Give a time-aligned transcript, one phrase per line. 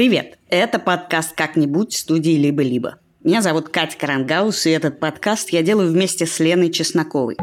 [0.00, 0.38] Привет!
[0.48, 3.00] Это подкаст «Как-нибудь» студии «Либо-либо».
[3.22, 7.36] Меня зовут Катя Карангаус, и этот подкаст я делаю вместе с Леной Чесноковой.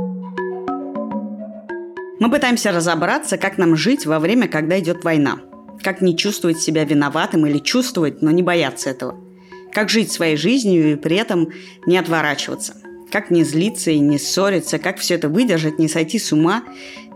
[2.20, 5.40] Мы пытаемся разобраться, как нам жить во время, когда идет война.
[5.84, 9.24] Как не чувствовать себя виноватым или чувствовать, но не бояться этого.
[9.72, 11.50] Как жить своей жизнью и при этом
[11.86, 12.74] не отворачиваться.
[13.12, 16.64] Как не злиться и не ссориться, как все это выдержать, не сойти с ума,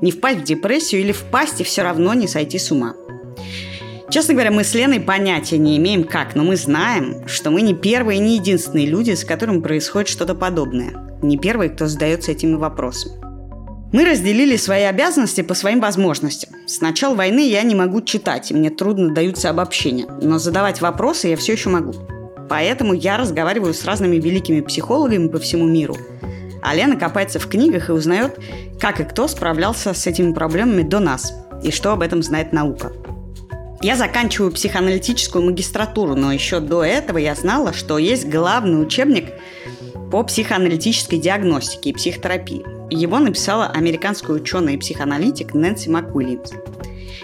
[0.01, 2.93] не впасть в депрессию или впасть и все равно не сойти с ума.
[4.11, 7.73] Честно говоря, мы с Леной понятия не имеем как, но мы знаем, что мы не
[7.73, 10.91] первые и не единственные люди, с которыми происходит что-то подобное.
[11.21, 13.15] Не первые, кто задается этими вопросами.
[13.93, 16.53] Мы разделили свои обязанности по своим возможностям.
[16.67, 21.29] С начала войны я не могу читать, и мне трудно даются обобщения, но задавать вопросы
[21.29, 21.93] я все еще могу.
[22.49, 25.95] Поэтому я разговариваю с разными великими психологами по всему миру.
[26.61, 28.37] А Лена копается в книгах и узнает,
[28.77, 32.91] как и кто справлялся с этими проблемами до нас, и что об этом знает наука.
[33.83, 39.33] Я заканчиваю психоаналитическую магистратуру, но еще до этого я знала, что есть главный учебник
[40.11, 42.63] по психоаналитической диагностике и психотерапии.
[42.93, 46.51] Его написала американская ученая и психоаналитик Нэнси МакУильямс.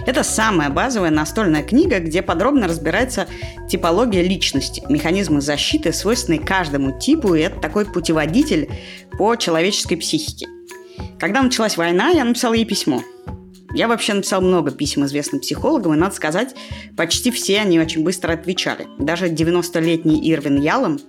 [0.07, 3.27] Это самая базовая настольная книга, где подробно разбирается
[3.69, 8.67] типология личности, механизмы защиты, свойственные каждому типу, и это такой путеводитель
[9.19, 10.47] по человеческой психике.
[11.19, 13.03] Когда началась война, я написала ей письмо.
[13.73, 16.55] Я вообще написал много писем известным психологам, и, надо сказать,
[16.95, 18.87] почти все они очень быстро отвечали.
[18.97, 20.99] Даже 90-летний Ирвин Ялом,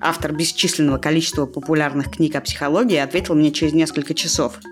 [0.00, 4.58] автор бесчисленного количества популярных книг о психологии, ответил мне через несколько часов–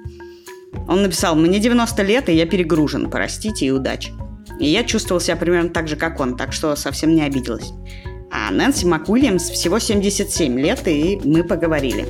[0.88, 4.12] он написал, мне 90 лет, и я перегружен, простите и удачи.
[4.60, 7.72] И я чувствовал себя примерно так же, как он, так что совсем не обиделась.
[8.30, 12.06] А Нэнси МакУильямс всего 77 лет, и мы поговорили.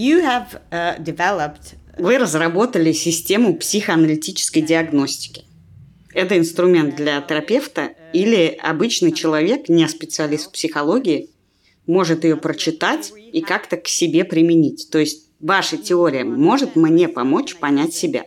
[0.00, 1.74] You have, uh, developed...
[1.98, 5.44] Вы разработали систему психоаналитической диагностики.
[6.14, 11.28] Это инструмент для терапевта или обычный человек, не специалист в психологии,
[11.86, 14.88] может ее прочитать и как-то к себе применить.
[14.90, 18.24] То есть ваша теория может мне помочь понять себя.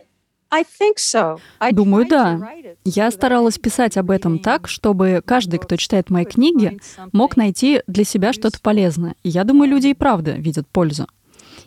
[1.72, 2.40] Думаю, да.
[2.84, 6.78] Я старалась писать об этом так, чтобы каждый, кто читает мои книги,
[7.12, 9.16] мог найти для себя что-то полезное.
[9.24, 11.08] И я думаю, люди и правда видят пользу.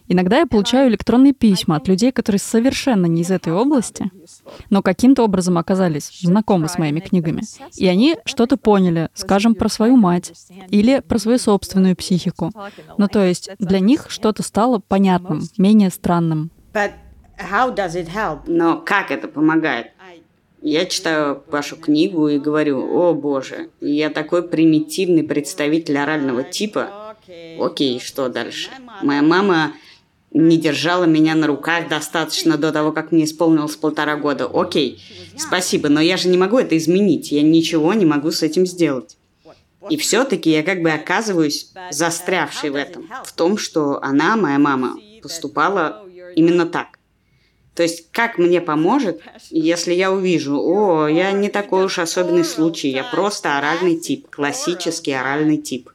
[0.08, 4.10] Иногда я получаю электронные письма от людей, которые совершенно не из этой области,
[4.70, 7.42] но каким-то образом оказались знакомы с моими книгами.
[7.76, 10.34] И они что-то поняли, скажем, про свою мать
[10.70, 12.52] или про свою собственную психику.
[12.98, 16.52] Ну, то есть для них что-то стало понятным, менее странным.
[18.48, 19.88] Но как это помогает?
[20.62, 27.16] Я читаю вашу книгу и говорю, о боже, я такой примитивный представитель орального типа.
[27.60, 28.70] Окей, что дальше?
[29.04, 29.74] Моя мама
[30.32, 34.50] не держала меня на руках достаточно до того, как мне исполнилось полтора года.
[34.52, 35.02] Окей,
[35.38, 37.32] спасибо, но я же не могу это изменить.
[37.32, 39.18] Я ничего не могу с этим сделать.
[39.90, 43.10] И все-таки я как бы оказываюсь застрявшей в этом.
[43.24, 46.04] В том, что она, моя мама, поступала
[46.36, 46.98] именно так.
[47.74, 49.22] То есть, как мне поможет,
[49.52, 55.12] если я увижу, о, я не такой уж особенный случай, я просто оральный тип, классический
[55.12, 55.92] оральный тип.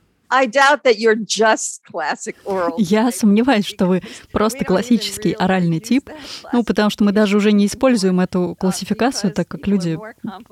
[2.79, 6.11] Я сомневаюсь, что вы просто классический оральный тип,
[6.53, 9.99] ну, потому что мы даже уже не используем эту классификацию, так как люди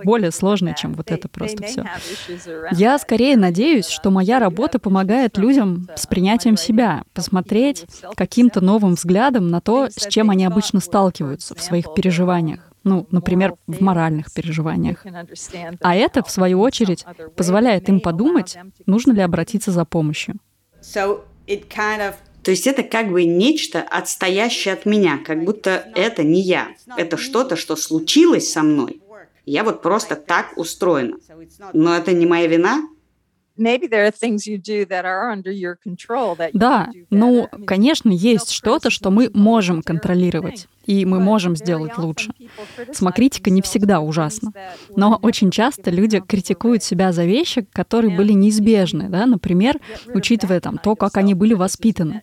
[0.04, 1.84] более сложные, чем вот это просто все.
[2.72, 7.86] Я скорее надеюсь, что моя работа помогает людям с принятием себя, посмотреть
[8.16, 13.54] каким-то новым взглядом на то, с чем они обычно сталкиваются в своих переживаниях ну, например,
[13.66, 15.04] в моральных переживаниях.
[15.80, 17.04] А это, в свою очередь,
[17.36, 20.36] позволяет им подумать, нужно ли обратиться за помощью.
[22.42, 26.68] То есть это как бы нечто отстоящее от меня, как будто это не я.
[26.96, 29.02] Это что-то, что случилось со мной.
[29.44, 31.18] Я вот просто так устроена.
[31.72, 32.82] Но это не моя вина,
[36.52, 42.32] да, ну, конечно, есть что-то, что мы можем контролировать, и мы можем сделать лучше.
[42.92, 44.52] Самокритика не всегда ужасна,
[44.96, 49.78] но очень часто люди критикуют себя за вещи, которые были неизбежны, да, например,
[50.14, 52.22] учитывая там то, как они были воспитаны.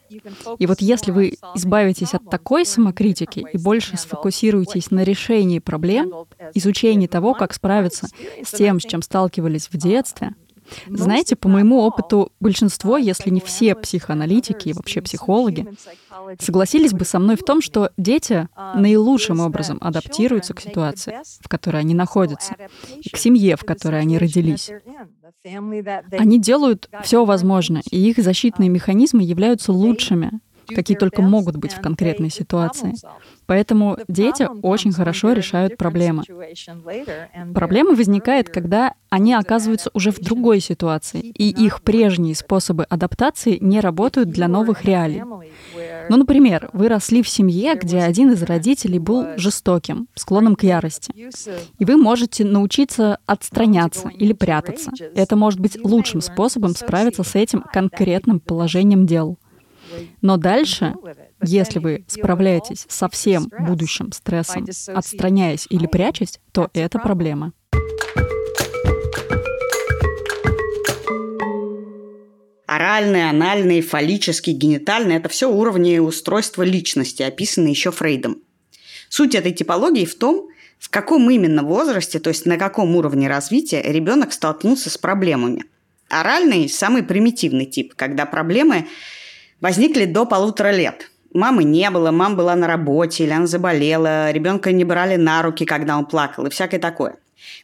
[0.58, 6.12] И вот если вы избавитесь от такой самокритики и больше сфокусируетесь на решении проблем,
[6.54, 8.08] изучении того, как справиться
[8.44, 10.34] с тем, с чем сталкивались в детстве,
[10.88, 15.68] знаете, по моему опыту, большинство, если не все психоаналитики и вообще психологи,
[16.40, 21.82] согласились бы со мной в том, что дети наилучшим образом адаптируются к ситуации, в которой
[21.82, 22.56] они находятся,
[23.02, 24.72] и к семье, в которой они родились.
[26.12, 31.82] Они делают все возможное, и их защитные механизмы являются лучшими, какие только могут быть в
[31.82, 32.94] конкретной ситуации.
[33.48, 36.24] Поэтому дети очень хорошо решают проблемы.
[37.56, 43.80] Проблема возникает, когда они оказываются уже в другой ситуации, и их прежние способы адаптации не
[43.80, 45.24] работают для новых реалий.
[46.10, 51.14] Ну, например, вы росли в семье, где один из родителей был жестоким, склонным к ярости.
[51.80, 54.92] И вы можете научиться отстраняться или прятаться.
[55.16, 59.38] Это может быть лучшим способом справиться с этим конкретным положением дел.
[60.22, 60.96] Но дальше,
[61.42, 67.54] если вы справляетесь со всем будущим стрессом, отстраняясь или прячась, то это проблема.
[72.68, 78.42] Оральный, анальный, фаллический, генитальный– это все уровни устройства личности, описанные еще Фрейдом.
[79.10, 83.82] Суть этой типологии в том, в каком именно возрасте, то есть на каком уровне развития
[83.82, 85.64] ребенок столкнулся с проблемами.
[86.10, 88.88] Оральный– самый примитивный тип, когда проблемы
[89.62, 91.10] возникли до полутора лет.
[91.34, 95.66] Мамы не было, мама была на работе, или она заболела, ребенка не брали на руки,
[95.66, 97.18] когда он плакал, и всякое такое.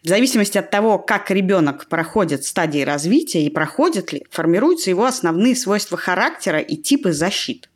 [0.03, 5.55] В зависимости от того, как ребенок проходит стадии развития и проходит ли, формируются его основные
[5.55, 7.69] свойства характера и типы защит.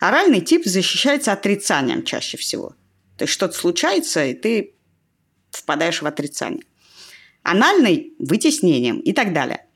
[0.00, 2.74] Оральный тип защищается отрицанием чаще всего.
[3.16, 4.74] То есть что-то случается, и ты
[5.50, 6.64] впадаешь в отрицание.
[7.42, 9.66] Анальный– вытеснением и так далее.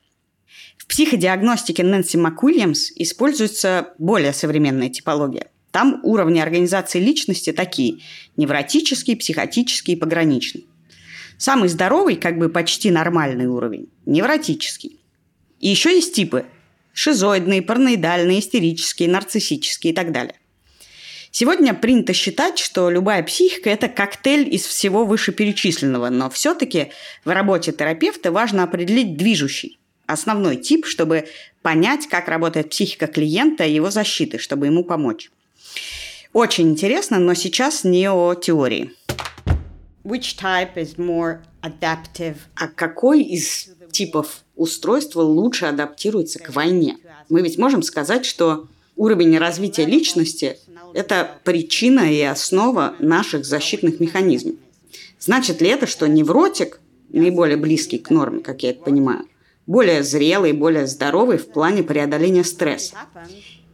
[0.85, 5.47] В психодиагностике Нэнси МакУильямс используется более современная типология.
[5.71, 8.01] Там уровни организации личности такие–
[8.37, 10.67] невротический, психотический и пограничный.
[11.39, 14.99] Самый здоровый, как бы почти нормальный уровень– невротический.
[15.59, 16.45] И еще есть типы–
[16.93, 20.35] шизоидные, параноидальные, истерические, нарциссические и так далее.
[21.31, 26.91] Сегодня принято считать, что любая психика– это коктейль из всего вышеперечисленного, но все-таки
[27.25, 31.27] в работе терапевта важно определить движущий, основной тип, чтобы
[31.61, 35.31] понять, как работает психика клиента и его защиты, чтобы ему помочь.
[36.33, 38.91] Очень интересно, но сейчас не о теории.
[40.03, 42.35] Which type is more adaptive?
[42.55, 46.97] А какой из типов устройства лучше адаптируется к войне?
[47.29, 50.59] Мы ведь можем сказать, что уровень развития личности–
[50.93, 54.55] это причина и основа наших защитных механизмов.
[55.19, 56.79] Значит ли это, что невротик,
[57.09, 59.25] наиболее близкий к норме, как я это понимаю,
[59.67, 62.95] более зрелый, более здоровый в плане преодоления стресса?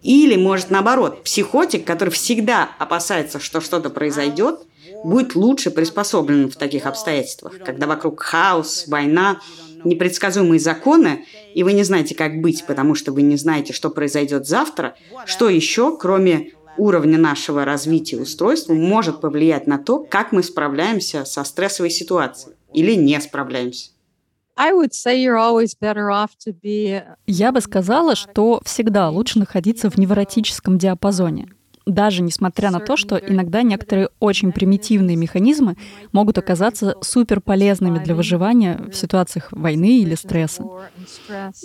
[0.01, 4.61] Или, может, наоборот, психотик, который всегда опасается, что что-то произойдет–
[5.03, 9.39] будет лучше приспособлен в таких обстоятельствах, когда вокруг хаос, война,
[9.83, 14.47] непредсказуемые законы, и вы не знаете, как быть, потому что вы не знаете, что произойдет
[14.47, 14.95] завтра,
[15.25, 21.43] что еще, кроме уровня нашего развития устройства, может повлиять на то, как мы справляемся со
[21.43, 23.91] стрессовой ситуацией или не справляемся.
[27.27, 31.47] Я бы сказала, что всегда лучше находиться в невротическом диапазоне–
[31.85, 35.75] даже несмотря на то, что иногда некоторые очень примитивные механизмы
[36.11, 40.63] могут оказаться супер полезными для выживания в ситуациях войны или стресса.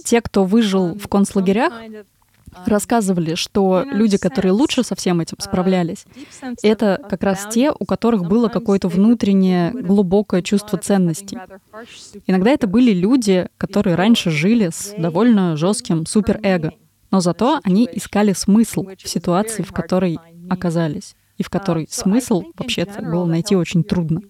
[0.05, 1.73] Те, кто выжил в концлагерях,
[2.65, 6.07] рассказывали, что люди, которые лучше со всем этим справлялись,
[6.63, 11.39] это как раз те, у которых было какое-то внутреннее глубокое чувство ценности.
[12.27, 16.73] Иногда это были люди, которые раньше жили с довольно жестким суперэго.
[17.11, 20.19] Но зато они искали смысл в ситуации, в которой
[20.51, 24.23] оказались, и в которой смысл вообще-то было найти очень трудно.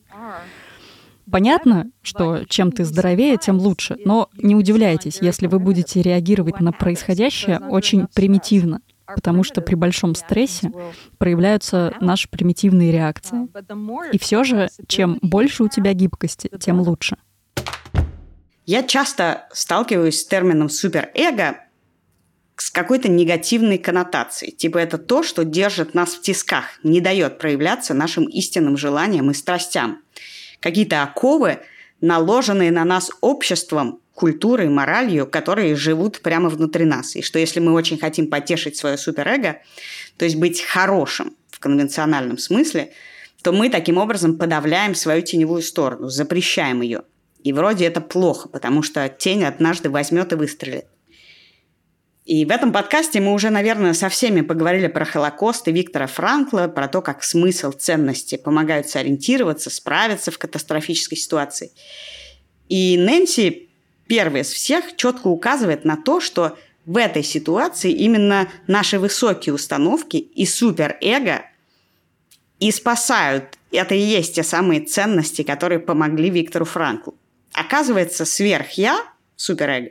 [1.30, 6.72] Понятно, что чем ты здоровее, тем лучше, но не удивляйтесь, если вы будете реагировать на
[6.72, 10.70] происходящее очень примитивно, потому что при большом стрессе
[11.18, 13.48] проявляются наши примитивные реакции.
[14.12, 17.16] И все же, чем больше у тебя гибкости, тем лучше.
[18.64, 21.60] Я часто сталкиваюсь с термином суперэго,
[22.56, 24.52] с какой-то негативной коннотацией.
[24.52, 29.34] Типа это то, что держит нас в тисках, не дает проявляться нашим истинным желаниям и
[29.34, 30.02] страстям.
[30.60, 31.60] Какие-то оковы,
[32.00, 37.14] наложенные на нас обществом, культурой, моралью, которые живут прямо внутри нас.
[37.16, 39.60] И что если мы очень хотим потешить свое суперэго,
[40.16, 42.92] то есть быть хорошим в конвенциональном смысле,
[43.42, 47.02] то мы таким образом подавляем свою теневую сторону, запрещаем ее.
[47.44, 50.86] И вроде это плохо, потому что тень однажды возьмет и выстрелит.
[52.26, 56.66] И в этом подкасте мы уже, наверное, со всеми поговорили про Холокост и Виктора Франкла,
[56.66, 61.70] про то, как смысл, ценности помогают сориентироваться, справиться в катастрофической ситуации.
[62.68, 63.68] И Нэнси
[64.08, 70.16] первый из всех четко указывает на то, что в этой ситуации именно наши высокие установки
[70.16, 71.44] и суперэго
[72.58, 73.56] и спасают.
[73.70, 77.14] Это и есть те самые ценности, которые помогли Виктору Франклу.
[77.52, 79.00] Оказывается, сверх-я,
[79.36, 79.90] суперэго,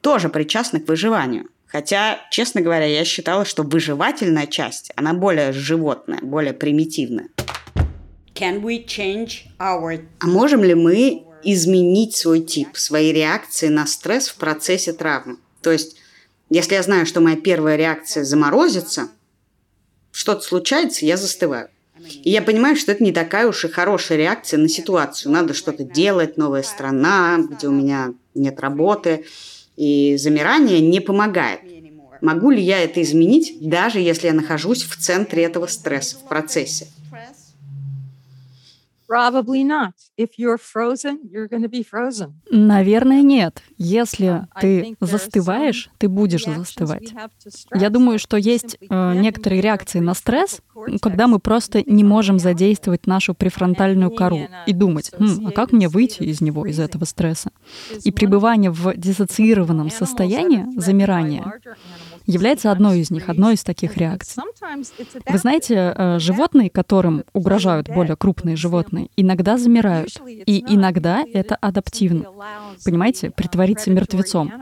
[0.00, 6.18] тоже причастны к выживанию– Хотя, честно говоря, я считала, что выживательная часть, она более животная,
[6.22, 7.28] более примитивная.
[8.34, 10.02] Can we change our...
[10.20, 15.36] А можем ли мы изменить свой тип, свои реакции на стресс в процессе травмы?
[15.60, 15.96] То есть,
[16.48, 19.08] если я знаю, что моя первая реакция заморозится,
[20.10, 21.68] что-то случается, я застываю.
[21.98, 25.32] И я понимаю, что это не такая уж и хорошая реакция на ситуацию.
[25.32, 29.26] Надо что-то делать, новая страна, где у меня нет работы–
[29.78, 31.60] и замирание не помогает.
[32.20, 36.88] Могу ли я это изменить, даже если я нахожусь в центре этого стресса, в процессе?
[39.08, 39.94] Probably not.
[40.18, 42.34] If you're frozen, you're going to be frozen.
[42.50, 43.62] Наверное, нет.
[43.78, 47.14] Если ты застываешь, ты будешь застывать.
[47.74, 50.60] Я думаю, что есть э, некоторые реакции на стресс,
[51.00, 55.88] когда мы просто не можем задействовать нашу префронтальную кору и думать, хм, а как мне
[55.88, 57.50] выйти из него, из этого стресса?
[58.04, 61.44] И пребывание в диссоциированном состоянии, замирание,
[62.28, 64.42] является одной из них, одной из таких реакций.
[65.28, 72.26] Вы знаете, э, животные, которым угрожают более крупные животные, иногда замирают, и иногда это адаптивно.
[72.84, 74.52] Понимаете, притвориться мертвецом.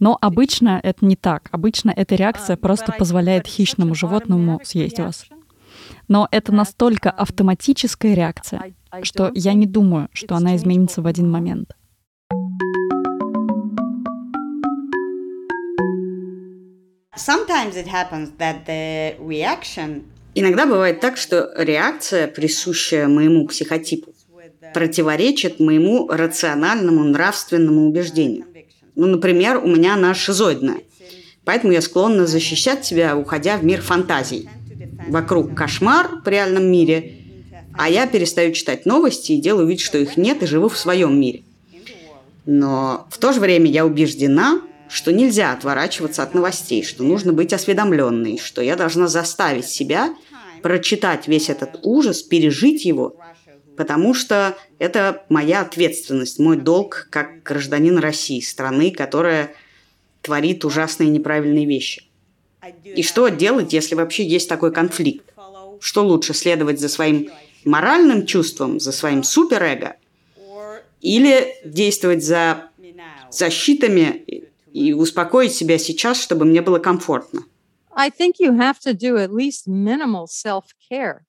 [0.00, 1.48] Но обычно это не так.
[1.52, 5.24] Обычно эта реакция просто позволяет хищному животному съесть вас.
[6.08, 11.76] Но это настолько автоматическая реакция, что я не думаю, что она изменится в один момент.
[17.14, 20.04] Sometimes it happens that the reaction...
[20.34, 24.14] Иногда бывает так, что реакция, присущая моему психотипу,
[24.72, 28.46] противоречит моему рациональному нравственному убеждению.
[28.94, 30.78] Ну, например, у меня она шизоидная.
[31.44, 34.48] Поэтому я склонна защищать себя, уходя в мир фантазий.
[35.06, 37.16] Вокруг кошмар в реальном мире,
[37.74, 41.20] а я перестаю читать новости и делаю вид, что их нет, и живу в своем
[41.20, 41.42] мире.
[42.46, 47.54] Но в то же время я убеждена, что нельзя отворачиваться от новостей, что нужно быть
[47.54, 50.14] осведомленной, что я должна заставить себя
[50.62, 53.16] прочитать весь этот ужас, пережить его,
[53.74, 59.54] потому что это моя ответственность, мой долг как гражданин России, страны, которая
[60.20, 62.04] творит ужасные неправильные вещи.
[62.84, 65.24] И что делать, если вообще есть такой конфликт?
[65.80, 67.30] Что лучше, следовать за своим
[67.64, 69.96] моральным чувством, за своим суперэго,
[71.00, 72.68] или действовать за
[73.30, 77.42] защитами и успокоить себя сейчас, чтобы мне было комфортно.
[77.94, 81.20] I think you have to do at least minimal self-care.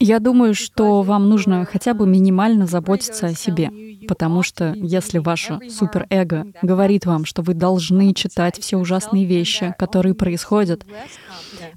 [0.00, 3.70] Я думаю, что вам нужно хотя бы минимально заботиться о себе,
[4.06, 10.14] потому что если ваше суперэго говорит вам, что вы должны читать все ужасные вещи, которые
[10.14, 10.86] происходят,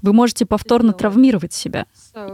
[0.02, 1.86] вы можете повторно травмировать себя.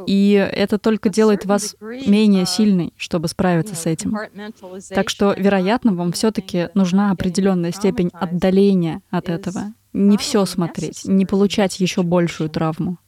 [0.06, 4.14] И это только делает вас менее сильной, чтобы справиться с этим.
[4.90, 9.72] Так что, вероятно, вам все-таки нужна определенная степень отдаления от этого.
[9.94, 12.98] Не все смотреть, не получать еще большую травму.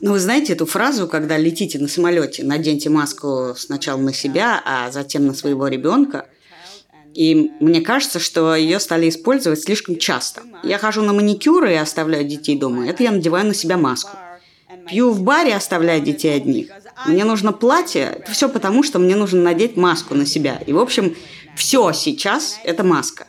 [0.00, 4.90] Ну, вы знаете эту фразу, когда летите на самолете, наденьте маску сначала на себя, а
[4.90, 6.26] затем на своего ребенка.
[7.12, 10.42] И мне кажется, что ее стали использовать слишком часто.
[10.62, 12.86] Я хожу на маникюры и оставляю детей дома.
[12.86, 14.10] Это я надеваю на себя маску.
[14.86, 16.68] Пью в баре, оставляя детей одних.
[17.06, 18.18] Мне нужно платье.
[18.20, 20.60] Это все потому, что мне нужно надеть маску на себя.
[20.66, 21.16] И, в общем,
[21.56, 23.26] все сейчас– это маска.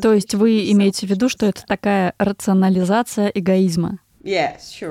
[0.00, 3.98] То есть вы имеете в виду, что это такая рационализация эгоизма?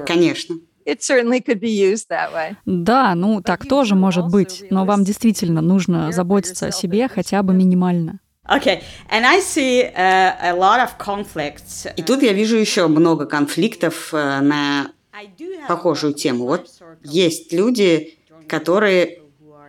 [0.06, 0.56] Конечно.
[0.86, 2.56] It certainly could be used that way.
[2.65, 7.53] Да, ну так тоже может быть, но вам действительно нужно заботиться о себе хотя бы
[7.53, 8.20] минимально.
[8.50, 8.82] Okay.
[9.10, 11.86] And I see uh, a lot of conflicts.
[11.98, 14.91] И тут я вижу еще много конфликтов uh, на
[15.67, 16.46] похожую тему.
[16.46, 16.70] Вот
[17.03, 18.17] есть люди,
[18.48, 19.20] которые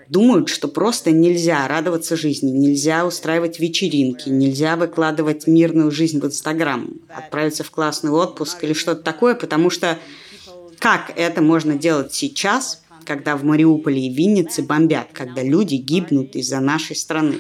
[0.09, 6.91] думают, что просто нельзя радоваться жизни, нельзя устраивать вечеринки, нельзя выкладывать мирную жизнь в Инстаграм,
[7.09, 9.99] отправиться в классный отпуск или что-то такое, потому что
[10.79, 16.61] как это можно делать сейчас, когда в Мариуполе и Виннице бомбят, когда люди гибнут из-за
[16.61, 17.39] нашей страны?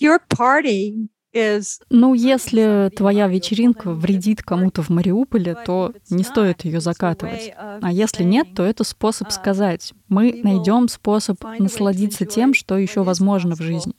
[0.00, 1.08] Your party
[1.90, 7.54] ну, если твоя вечеринка вредит кому-то в Мариуполе, то не стоит ее закатывать.
[7.56, 9.92] А если нет, то это способ сказать.
[10.08, 13.94] Мы найдем способ насладиться тем, что еще возможно в жизни.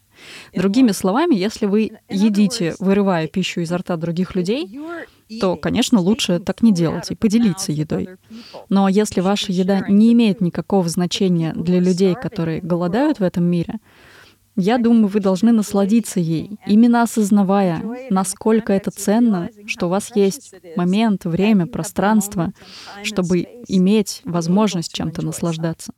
[0.54, 4.80] Другими словами, если вы едите, вырывая пищу изо рта других людей,
[5.40, 8.10] то, конечно, лучше так не делать и поделиться едой.
[8.70, 13.80] Но если ваша еда не имеет никакого значения для людей, которые голодают в этом мире,
[14.56, 20.54] я думаю, вы должны насладиться ей, именно осознавая, насколько это ценно, что у вас есть
[20.76, 22.54] момент, время, пространство,
[23.04, 25.94] чтобы иметь возможность чем-то наслаждаться.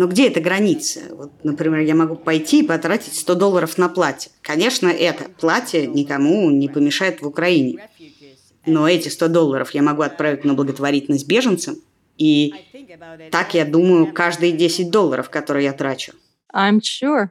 [0.00, 1.00] Но где эта граница?
[1.10, 4.32] Вот, например, я могу пойти и потратить 100 долларов на платье.
[4.42, 7.88] Конечно, это платье никому не помешает в Украине.
[8.66, 11.76] Но эти 100 долларов я могу отправить на благотворительность беженцам.
[12.16, 12.54] И
[13.30, 16.12] так я думаю каждые 10 долларов, которые я трачу.
[16.54, 17.28] I'm sure.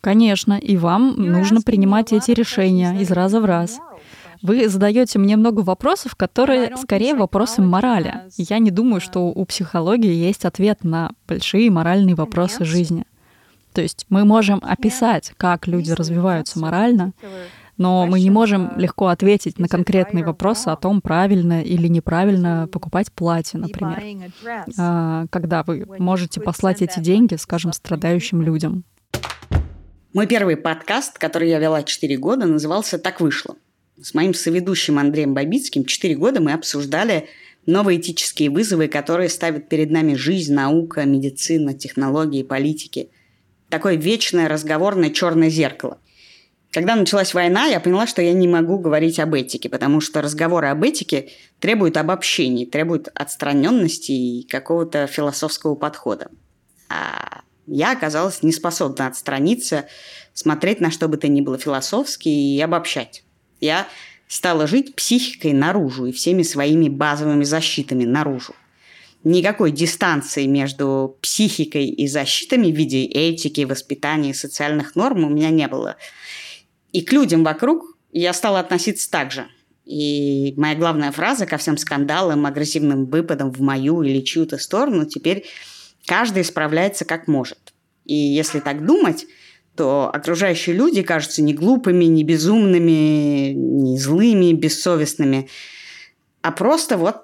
[0.00, 3.78] Конечно, и вам нужно принимать эти решения из раза в раз.
[4.42, 8.22] Вы задаете мне много вопросов, которые скорее вопросы морали.
[8.36, 13.04] Я не думаю, что у психологии есть ответ на большие моральные вопросы жизни.
[13.72, 17.12] То есть мы можем описать, как люди развиваются морально,
[17.80, 23.10] но мы не можем легко ответить на конкретные вопросы о том, правильно или неправильно покупать
[23.10, 24.28] платье, например,
[24.78, 28.84] а, когда вы можете послать эти деньги, скажем, страдающим людям.
[30.12, 33.56] Мой первый подкаст, который я вела 4 года, назывался «Так вышло».
[33.98, 37.28] С моим соведущим Андреем Бабицким 4 года мы обсуждали
[37.64, 43.08] новые этические вызовы, которые ставят перед нами жизнь, наука, медицина, технологии, политики.
[43.70, 45.96] Такое вечное разговорное черное зеркало–
[46.72, 50.68] когда началась война, я поняла, что я не могу говорить об этике, потому что разговоры
[50.68, 56.28] об этике требуют обобщений, требуют отстраненности и какого-то философского подхода.
[56.88, 59.86] А я оказалась не способна отстраниться,
[60.32, 63.24] смотреть на что бы то ни было философски и обобщать.
[63.60, 63.88] Я
[64.28, 68.54] стала жить психикой наружу и всеми своими базовыми защитами наружу.
[69.24, 75.66] Никакой дистанции между психикой и защитами в виде этики, воспитания социальных норм у меня не
[75.66, 75.96] было–
[76.92, 79.46] и к людям вокруг я стала относиться так же.
[79.84, 85.46] И моя главная фраза ко всем скандалам, агрессивным выпадам в мою или чью-то сторону теперь
[86.06, 87.58] каждый справляется как может.
[88.04, 89.26] И если так думать,
[89.76, 95.48] то окружающие люди кажутся не глупыми, не безумными, не злыми, бессовестными,
[96.42, 97.16] а просто вот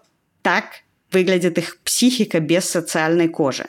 [0.42, 0.82] так
[1.12, 3.66] выглядит их психика без социальной кожи.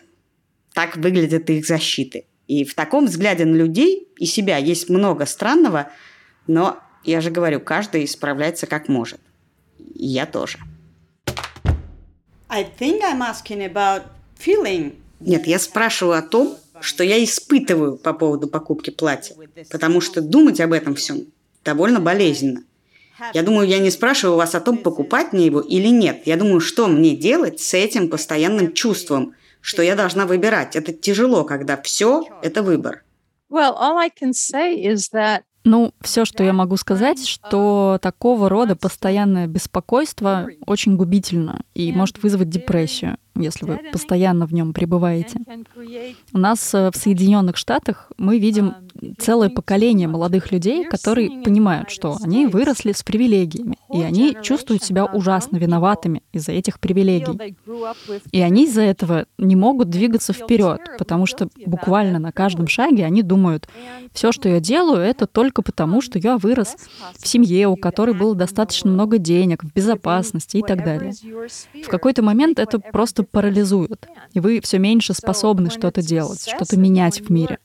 [0.73, 5.91] Так выглядят их защиты– и в таком взгляде на людей и себя есть много странного,
[6.47, 9.19] но, я же говорю, каждый справляется как может.
[9.95, 10.57] И я тоже.
[12.49, 14.03] I think I'm asking about
[14.39, 14.95] feeling.
[15.19, 19.35] Нет, я спрашиваю о том, что я испытываю по поводу покупки платья,
[19.69, 21.25] потому что думать об этом всем
[21.65, 22.63] довольно болезненно.
[23.33, 26.21] Я думаю, я не спрашиваю вас о том, покупать мне его или нет.
[26.25, 29.33] Я думаю, что мне делать с этим постоянным чувством–
[29.67, 30.77] что я должна выбирать.
[30.77, 33.03] Это тяжело, когда все– это выбор.
[35.65, 42.23] Ну, все, что я могу сказать, что такого рода постоянное беспокойство очень губительно и может
[42.23, 45.39] вызвать депрессию если вы постоянно в нем пребываете.
[46.33, 48.73] У нас э, в Соединенных Штатах мы видим
[49.17, 55.05] целое поколение молодых людей, которые понимают, что они выросли с привилегиями, и они чувствуют себя
[55.05, 57.55] ужасно виноватыми из-за этих привилегий.
[58.31, 63.23] И они из-за этого не могут двигаться вперед, потому что буквально на каждом шаге они
[63.23, 63.67] думают,
[64.13, 66.75] все, что я делаю, это только потому, что я вырос
[67.17, 71.13] в семье, у которой было достаточно много денег, в безопасности и так далее.
[71.83, 77.21] В какой-то момент это просто парализуют, и вы все меньше способны что-то делать, что-то менять
[77.21, 77.59] в мире.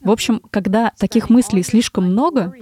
[0.00, 2.54] В общем, когда таких мыслей слишком много,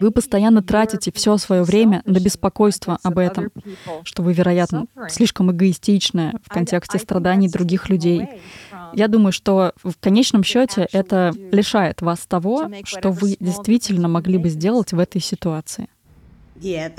[0.00, 3.50] вы постоянно тратите все свое время на беспокойство об этом,
[4.04, 8.28] что вы, вероятно, слишком эгоистичны в контексте страданий других людей.
[8.94, 14.48] Я думаю, что в конечном счете это лишает вас того, что вы действительно могли бы
[14.48, 15.88] сделать в этой ситуации.
[16.56, 16.92] Yeah,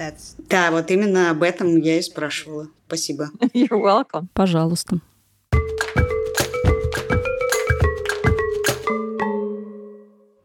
[0.50, 2.67] да, вот именно об этом я и спрашивала.
[2.88, 3.30] Спасибо.
[3.54, 4.28] You're welcome.
[4.34, 5.00] Пожалуйста.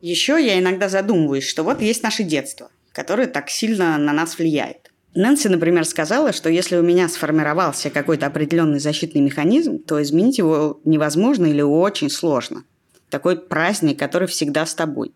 [0.09, 4.91] Еще я иногда задумываюсь, что вот есть наше детство, которое так сильно на нас влияет.
[5.15, 10.81] Нэнси, например, сказала, что если у меня сформировался какой-то определенный защитный механизм, то изменить его
[10.87, 12.65] невозможно или очень сложно.
[13.11, 15.13] Такой праздник, который всегда с тобой.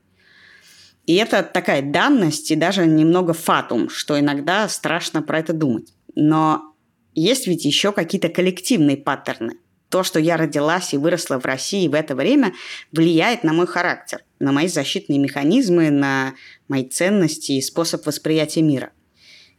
[1.07, 5.91] И это такая данность и даже немного фатум, что иногда страшно про это думать.
[6.15, 6.75] Но
[7.15, 9.55] есть ведь еще какие-то коллективные паттерны.
[9.93, 12.55] То, что я родилась и выросла в России в это время,
[12.93, 16.33] влияет на мой характер, на мои защитные механизмы, на
[16.67, 18.93] мои ценности и способ восприятия мира.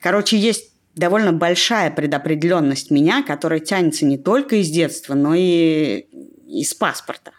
[0.01, 6.07] Короче, есть довольно большая предопределенность меня, которая тянется не только из детства, но и
[6.47, 7.33] из паспорта.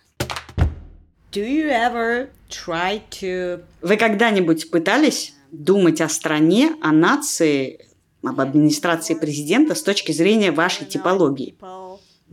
[1.33, 3.61] Do you ever try to...
[3.83, 7.89] Вы когда-нибудь пытались думать о стране, о нации,
[8.23, 11.57] об администрации президента с точки зрения вашей типологии?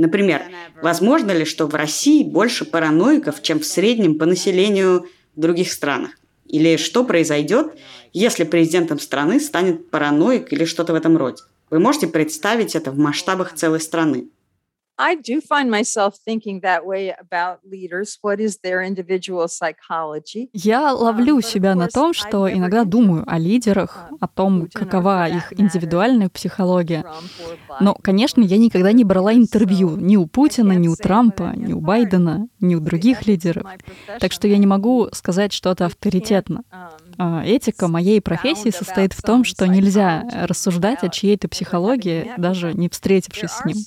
[0.02, 0.42] Например,
[0.82, 6.18] возможно ли, что в России больше параноиков, чем в среднем по населению в других странах?
[6.48, 7.74] Или что произойдет,
[8.12, 11.44] если президентом страны станет параноик или что-то в этом роде?
[11.70, 14.30] Вы можете представить это в масштабах целой страны.
[15.02, 18.20] I do find myself thinking that way about leaders.
[18.22, 20.50] What is their individual psychology?
[20.54, 26.30] Я ловлю себя на том, что иногда думаю о лидерах, о том, какова их индивидуальная
[26.30, 27.04] психология.
[27.80, 31.82] Но, конечно, я никогда не брала интервью ни у Путина, ни у Трампа, ни у
[31.82, 33.66] Байдена, ни у других лидеров.
[34.20, 36.64] Так что я не могу сказать что-то авторитетно.
[37.24, 42.90] А, этика моей профессии состоит в том, что нельзя рассуждать о чьей-то психологии, даже не
[42.90, 43.78] встретившись с ним.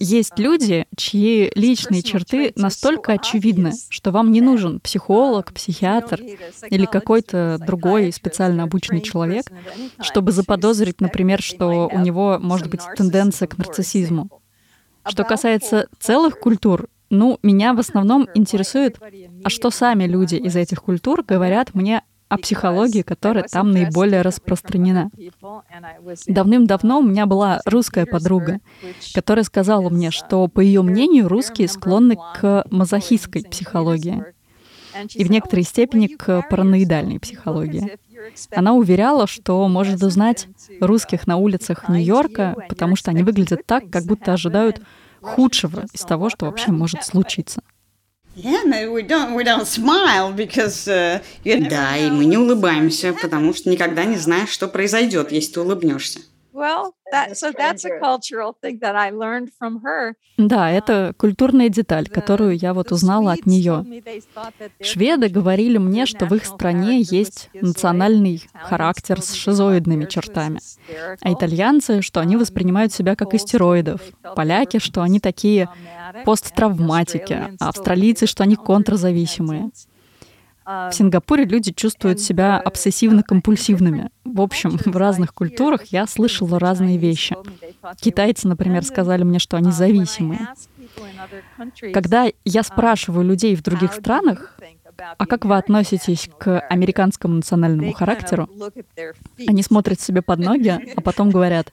[0.00, 6.20] Есть люди, чьи личные черты настолько очевидны, что вам не нужен психолог, психиатр
[6.68, 9.44] или какой-то другой специально обученный человек,
[10.00, 14.30] чтобы заподозрить, например, что у него может быть тенденция к нарциссизму.
[15.06, 18.98] Что касается целых культур, ну, меня в основном интересует,
[19.44, 25.10] а что сами люди из этих культур говорят мне о психологии, которая там наиболее распространена.
[26.26, 28.60] Давным-давно у меня была русская подруга,
[29.14, 34.24] которая сказала мне, что, по ее мнению, русские склонны к мазохистской психологии
[35.14, 37.98] и в некоторой степени к параноидальной психологии.
[38.50, 40.48] Она уверяла, что может узнать
[40.80, 44.82] русских на улицах Нью-Йорка, потому что они выглядят так, как будто ожидают
[45.20, 47.60] худшего из того, что вообще может случиться.
[48.36, 53.54] Yeah, no, we don't, we don't smile because, uh, да, и мы не улыбаемся, потому
[53.54, 56.20] что никогда не знаешь, что произойдет, если ты улыбнешься.
[56.56, 56.92] Well,
[60.38, 63.84] да, это культурная деталь, которую я вот узнала от нее.
[64.80, 70.60] Шведы говорили мне, что в их стране есть национальный характер с шизоидными чертами,
[71.20, 74.00] а итальянцы, что они воспринимают себя как истероидов,
[74.34, 75.68] поляки, что они такие
[76.24, 79.70] посттравматики, а австралийцы, что они контрзависимые.
[80.66, 84.10] В Сингапуре люди чувствуют себя обсессивно-компульсивными.
[84.24, 87.36] В общем, в разных культурах я слышала разные вещи.
[88.00, 90.48] Китайцы, например, сказали мне, что они зависимые.
[91.94, 94.58] Когда я спрашиваю людей в других странах,
[94.96, 98.48] а как вы относитесь к американскому национальному характеру?
[99.46, 101.70] Они смотрят себе под ноги, а потом говорят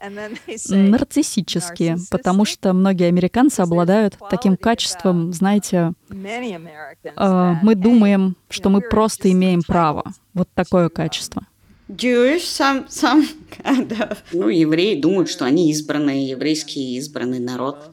[0.70, 9.32] нарциссические, потому что многие американцы обладают таким качеством, знаете, э, мы думаем, что мы просто
[9.32, 10.04] имеем право.
[10.34, 11.44] Вот такое качество.
[11.90, 13.26] Jewish, some, some
[13.64, 14.18] kind of.
[14.32, 17.92] Ну, евреи думают, что они избранные, еврейский избранный народ.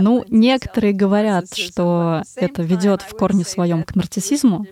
[0.00, 4.66] Ну, некоторые говорят, что это ведет в корне своем к нарциссизму,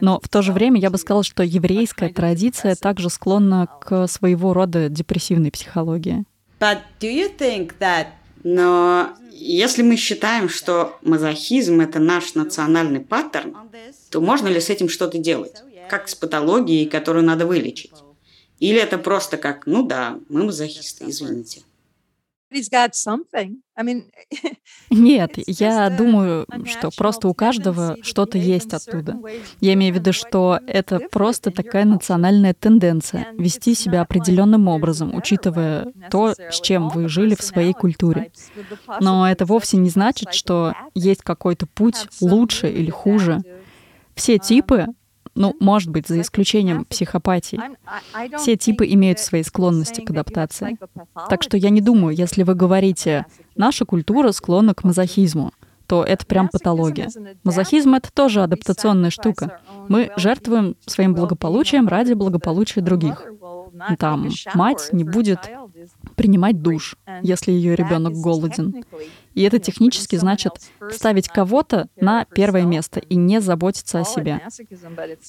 [0.00, 4.52] но в то же время я бы сказала, что еврейская традиция также склонна к своего
[4.52, 6.24] рода депрессивной психологии.
[8.42, 13.56] Но если мы считаем, что мазохизм— это наш национальный паттерн,
[14.10, 15.62] то можно ли с этим что-то делать?
[15.88, 17.92] Как с патологией, которую надо вылечить?
[18.60, 21.62] Или это просто как, ну да, мы мазохисты, извините.
[24.90, 29.18] Нет, я думаю, что просто у каждого что-то есть оттуда.
[29.60, 35.92] Я имею в виду, что это просто такая национальная тенденция вести себя определенным образом, учитывая
[36.10, 38.30] то, с чем вы жили в своей культуре.
[39.00, 43.42] Но это вовсе не значит, что есть какой-то путь лучше или хуже.
[44.14, 44.86] Все типы
[45.34, 47.60] ну, может быть, за исключением психопатии.
[48.38, 50.78] Все типы имеют свои склонности к адаптации.
[51.28, 55.52] Так что я не думаю, если вы говорите, наша культура склонна к мазохизму,
[55.86, 57.10] то это прям патология.
[57.42, 59.60] Мазохизм— это тоже адаптационная штука.
[59.88, 63.22] Мы жертвуем своим благополучием ради благополучия других.
[63.98, 65.38] Там мать не будет
[66.16, 68.84] принимать душ, если ее ребенок голоден.
[69.34, 70.52] И это технически значит
[70.90, 74.40] ставить кого-то на первое место и не заботиться о себе.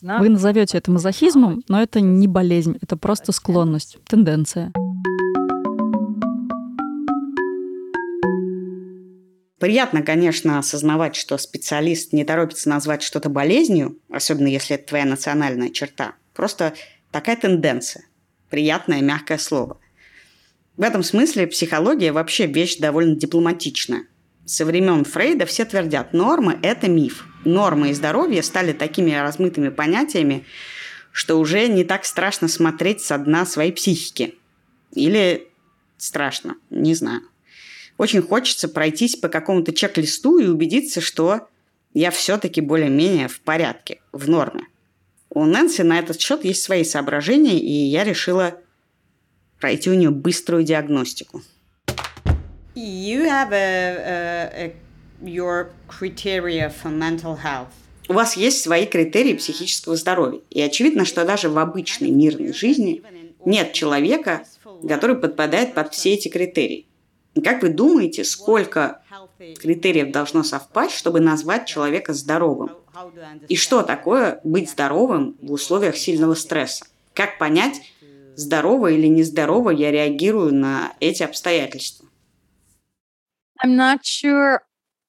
[0.02, 4.72] Вы назовете это мазохизмом, но это не болезнь, это просто склонность, тенденция.
[9.58, 15.70] Приятно, конечно, осознавать, что специалист не торопится назвать что-то болезнью, особенно если это твоя национальная
[15.70, 16.14] черта.
[16.34, 16.74] Просто
[17.10, 18.04] такая тенденция.
[18.50, 19.80] Приятное, мягкое слово.
[20.78, 24.08] В этом смысле психология вообще вещь довольно дипломатичная.
[24.46, 27.26] Со времен Фрейда все твердят, нормы– это миф.
[27.46, 30.46] Нормы и здоровье стали такими размытыми понятиями,
[31.12, 34.36] что уже не так страшно смотреть со дна своей психики.
[34.94, 35.48] Или
[35.98, 37.22] страшно, не знаю.
[37.98, 41.48] Очень хочется пройтись по какому-то чек-листу и убедиться, что
[41.94, 44.68] я все-таки более-менее в порядке, в норме.
[45.36, 48.56] У Нэнси на этот счет есть свои соображения, и я решила
[49.60, 51.42] пройти у нее быструю диагностику.
[52.74, 54.76] You have a, a, a,
[55.22, 57.68] your criteria for mental health.
[58.08, 60.40] У вас есть свои критерии психического здоровья.
[60.52, 63.04] И очевидно, что даже в обычной мирной жизни
[63.46, 64.44] Нет человека,
[64.88, 66.88] который подпадает под все эти критерии.
[67.44, 69.02] Как вы думаете, сколько
[69.60, 72.72] критериев должно совпасть, чтобы назвать человека здоровым?
[73.50, 76.86] И что такое быть здоровым в условиях сильного стресса?
[77.14, 77.82] Как понять,
[78.36, 82.08] здорово или нездорово я реагирую на эти обстоятельства?
[83.64, 84.60] I'm not sure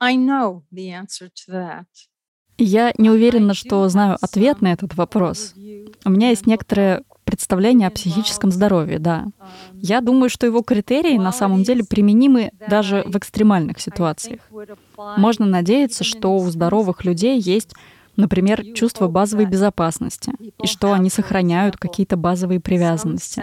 [0.01, 1.87] I know the answer to that.
[2.59, 5.53] Я не уверена, что знаю ответ на этот вопрос.
[6.05, 9.27] У меня есть некоторое представление о психическом здоровье, да.
[9.75, 14.41] Я думаю, что его критерии на самом деле применимы даже в экстремальных ситуациях.
[14.97, 17.75] Можно надеяться, что у здоровых людей есть
[18.17, 23.43] Например, чувство базовой безопасности и что они сохраняют какие-то базовые привязанности.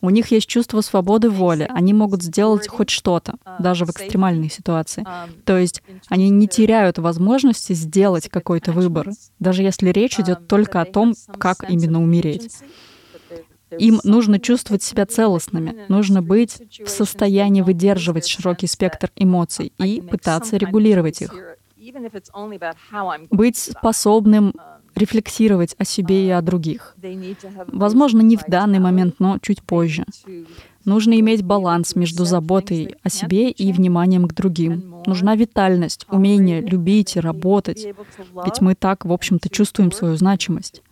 [0.00, 5.06] У них есть чувство свободы воли, они могут сделать хоть что-то, даже в экстремальной ситуации.
[5.44, 10.86] То есть они не теряют возможности сделать какой-то выбор, даже если речь идет только о
[10.86, 12.50] том, как именно умереть.
[13.78, 20.56] Им нужно чувствовать себя целостными, нужно быть в состоянии выдерживать широкий спектр эмоций и пытаться
[20.56, 21.34] регулировать их.
[23.30, 24.60] Быть способным um,
[24.94, 26.94] рефлексировать о себе и о других.
[27.66, 30.04] Возможно, не в данный момент, но чуть позже.
[30.84, 35.02] Нужно иметь баланс между заботой о себе и вниманием к другим.
[35.06, 37.86] Нужна витальность, умение любить и работать.
[38.44, 40.82] Ведь мы так, в общем-то, чувствуем свою значимость.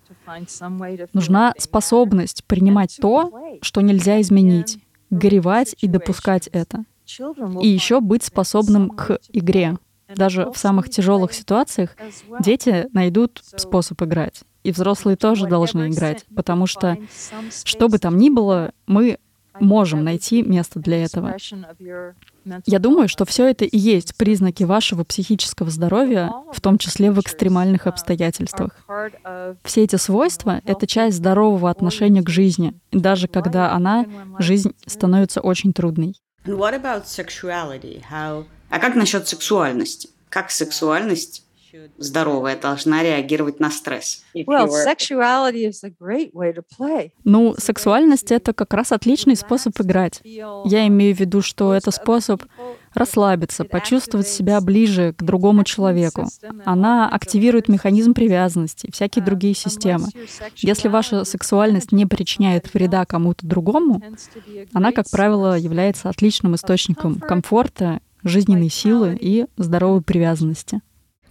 [1.13, 4.79] Нужна способность принимать то, что нельзя изменить,
[5.11, 6.85] горевать и допускать это.
[7.61, 9.77] И еще быть способным к игре.
[10.15, 11.97] Даже в самых тяжелых ситуациях
[12.41, 14.43] дети найдут способ играть.
[14.63, 16.99] И взрослые тоже должны играть, потому что,
[17.65, 19.19] что бы там ни было, мы
[19.59, 21.37] можем найти место для этого.
[22.67, 27.21] Я думаю, что все это и есть признаки вашего психического здоровья, в том числе в
[27.21, 28.73] экстремальных обстоятельствах.
[29.65, 34.07] Все эти свойства— это часть здорового отношения к жизни, даже когда она,
[34.39, 36.17] жизнь, становится очень трудной.
[38.71, 40.11] А как насчет сексуальности?
[40.29, 41.45] Как сексуальность
[41.99, 44.25] здоровая должна реагировать на стресс.
[44.35, 44.69] Well,
[47.25, 50.21] ну, сексуальность— это как раз отличный способ играть.
[50.25, 52.43] Я имею в виду, что это способ
[52.95, 56.27] расслабиться, почувствовать себя ближе к другому человеку.
[56.65, 60.09] Она активирует механизм привязанности, всякие другие системы.
[60.57, 64.03] Если ваша сексуальность не причиняет вреда кому-то другому,
[64.73, 70.81] она, как правило, является отличным источником комфорта жизненной силы и здоровой привязанности.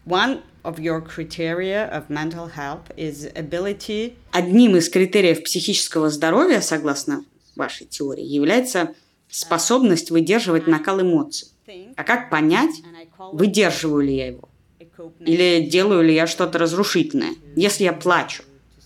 [0.10, 4.16] One of your criteria of mental health is ability...
[4.32, 7.24] Одним из критериев психического здоровья, согласно
[7.56, 8.96] вашей теории, является
[9.30, 11.50] способность выдерживать накал эмоций.
[11.96, 12.82] А как понять,
[13.32, 14.50] выдерживаю ли я его?
[15.20, 17.36] Или делаю ли я что-то разрушительное?
[17.56, 18.42] Если я плачу,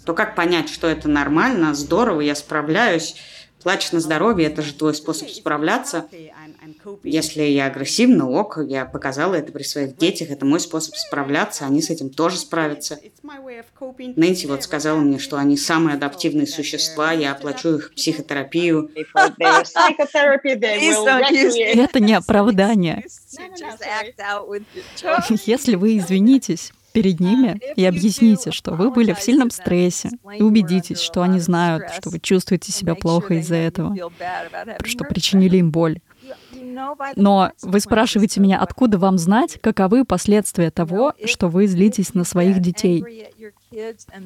[0.06, 3.16] то как понять, что это нормально, здорово, я справляюсь,
[3.64, 6.06] плачь на здоровье, это же твой способ справляться.
[7.04, 11.82] Если я агрессивна, ок, я показала это при своих детях, это мой способ справляться, они
[11.82, 13.00] с этим тоже справятся.
[14.16, 18.90] Нэнси вот сказала мне, что они самые адаптивные существа, я оплачу их психотерапию.
[21.84, 23.04] Это не оправдание.
[25.46, 31.00] Если вы извинитесь, перед ними и объясните, что вы были в сильном стрессе, и убедитесь,
[31.00, 33.96] что они знают, что вы чувствуете себя плохо из-за этого,
[34.86, 36.00] что причинили им боль.
[37.16, 42.60] Но вы спрашиваете меня, откуда вам знать, каковы последствия того, что вы злитесь на своих
[42.60, 43.30] детей?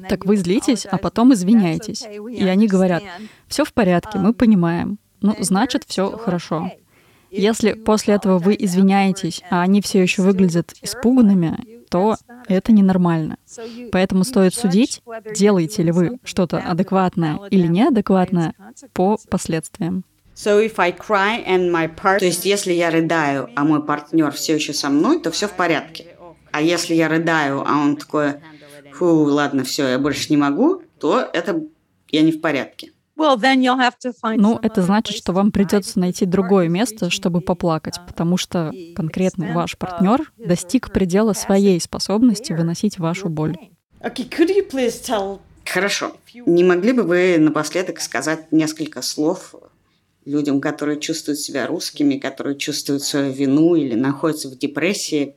[0.08, 2.02] Так вы злитесь, а потом извиняетесь.
[2.30, 3.02] И они говорят,
[3.46, 4.98] все в порядке, мы понимаем.
[5.20, 6.70] Ну, значит, все хорошо.
[7.30, 12.16] Если после этого вы извиняетесь, а они все еще выглядят испуганными, то
[12.48, 13.36] это ненормально.
[13.92, 15.02] Поэтому стоит судить,
[15.34, 18.54] делаете ли вы что-то адекватное или неадекватное
[18.92, 20.04] по последствиям.
[20.38, 22.20] So if I cry and my part...
[22.20, 25.52] То есть, если я рыдаю, а мой партнер все еще со мной, то все в
[25.54, 26.06] порядке.
[26.52, 28.34] А если я рыдаю, а он такой,
[28.92, 31.64] фу, ладно, все, я больше не могу, то это
[32.10, 32.92] я не в порядке.
[33.16, 39.76] Ну, это значит, что вам придется найти другое место, чтобы поплакать, потому что конкретный ваш
[39.76, 43.56] партнер достиг предела своей способности выносить вашу боль.
[45.64, 46.16] Хорошо.
[46.46, 49.56] Не могли бы вы напоследок сказать несколько слов
[50.28, 55.34] людям, которые чувствуют себя русскими, которые чувствуют свою вину или находятся в депрессии,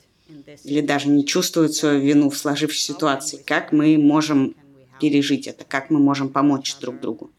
[0.63, 3.41] или даже не чувствуют свою вину в сложившейся ситуации?
[3.45, 4.55] Как мы можем
[4.99, 5.63] пережить это?
[5.63, 7.31] Как мы можем помочь друг другу?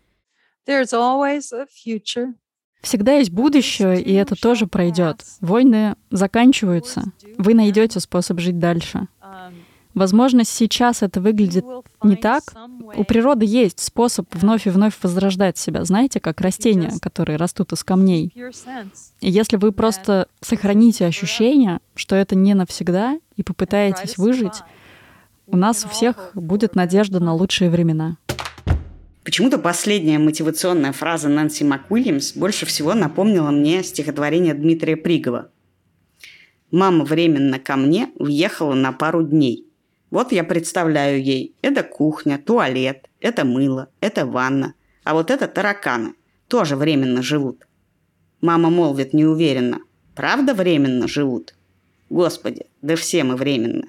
[2.81, 5.23] Всегда есть будущее, и это тоже пройдет.
[5.41, 7.05] Войны заканчиваются.
[7.39, 9.07] Вы найдете способ жить дальше.
[9.95, 11.65] Возможно, сейчас это выглядит
[12.03, 12.43] не так.
[12.97, 15.85] У природы есть способ вновь и вновь возрождать себя.
[15.85, 18.33] Знаете, как растения, которые растут из камней.
[19.21, 24.63] И если вы просто сохраните ощущение, что это не навсегда, и попытаетесь выжить,
[25.47, 28.17] у нас у всех будет надежда на лучшие времена.
[29.25, 35.51] Почему-то последняя мотивационная фраза Нэнси МакУильямс больше всего напомнила мне стихотворение Дмитрия Пригова.
[36.71, 39.72] «Мама временно ко мне въехала на пару дней.
[40.13, 46.13] Вот я представляю ей, это кухня, туалет, это мыло, это ванна, а вот это тараканы,
[46.49, 47.67] тоже временно живут».
[48.43, 49.81] Мама молвит неуверенно,
[50.15, 51.55] «Правда временно живут?»
[52.11, 53.87] Господи, да все мы временно.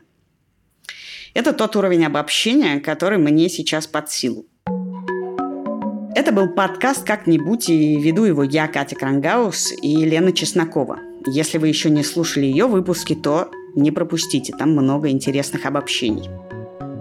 [1.33, 4.45] Это тот уровень обобщения, который мне сейчас под силу.
[6.15, 10.99] Это был подкаст «Как-нибудь», и веду его я, Катя Крангаус и Лена Чеснокова.
[11.27, 16.29] Если вы еще не слушали ее выпуски, то не пропустите, там много интересных обобщений.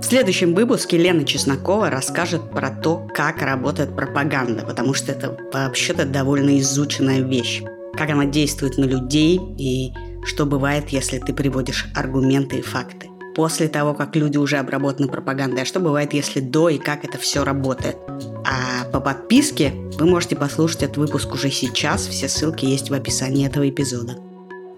[0.00, 6.04] В следующем выпуске Лена Чеснокова расскажет про то, как работает пропаганда, потому что это вообще-то
[6.04, 7.62] довольно изученная вещь.
[7.94, 9.92] Как она действует на людей и
[10.24, 15.62] что бывает, если ты приводишь аргументы и факты после того, как люди уже обработаны пропагандой,
[15.62, 17.96] а что бывает, если до и как это все работает.
[18.44, 23.46] А по подписке вы можете послушать этот выпуск уже сейчас, все ссылки есть в описании
[23.46, 24.16] этого эпизода.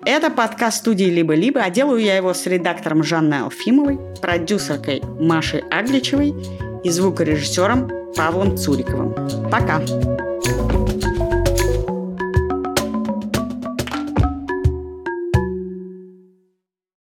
[0.07, 6.35] Это подкаст студии «Либо-либо», а делаю я его с редактором Жанной Алфимовой, продюсеркой Машей Агличевой
[6.85, 9.15] и звукорежиссером Павлом Цуриковым.
[9.51, 9.81] Пока!